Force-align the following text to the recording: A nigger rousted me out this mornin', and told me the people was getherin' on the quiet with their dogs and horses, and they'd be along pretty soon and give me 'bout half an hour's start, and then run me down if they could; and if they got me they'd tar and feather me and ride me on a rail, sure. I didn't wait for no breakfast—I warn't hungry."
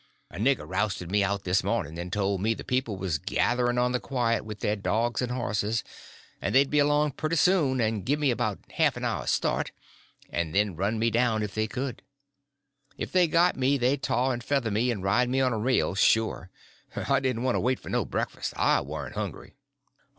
A 0.31 0.39
nigger 0.39 0.67
rousted 0.67 1.11
me 1.11 1.23
out 1.23 1.43
this 1.43 1.63
mornin', 1.63 1.99
and 1.99 2.11
told 2.11 2.41
me 2.41 2.55
the 2.55 2.63
people 2.63 2.97
was 2.97 3.19
getherin' 3.19 3.77
on 3.77 3.91
the 3.91 3.99
quiet 3.99 4.43
with 4.43 4.61
their 4.61 4.75
dogs 4.75 5.21
and 5.21 5.31
horses, 5.31 5.83
and 6.41 6.55
they'd 6.55 6.71
be 6.71 6.79
along 6.79 7.11
pretty 7.11 7.35
soon 7.35 7.79
and 7.79 8.03
give 8.03 8.19
me 8.19 8.33
'bout 8.33 8.57
half 8.71 8.97
an 8.97 9.05
hour's 9.05 9.29
start, 9.29 9.71
and 10.31 10.55
then 10.55 10.75
run 10.75 10.97
me 10.97 11.11
down 11.11 11.43
if 11.43 11.53
they 11.53 11.67
could; 11.67 12.01
and 12.93 12.97
if 12.97 13.11
they 13.11 13.27
got 13.27 13.55
me 13.55 13.77
they'd 13.77 14.01
tar 14.01 14.33
and 14.33 14.43
feather 14.43 14.71
me 14.71 14.89
and 14.89 15.03
ride 15.03 15.29
me 15.29 15.39
on 15.39 15.53
a 15.53 15.59
rail, 15.59 15.93
sure. 15.93 16.49
I 16.95 17.19
didn't 17.19 17.43
wait 17.43 17.79
for 17.79 17.89
no 17.89 18.03
breakfast—I 18.03 18.81
warn't 18.81 19.13
hungry." 19.13 19.53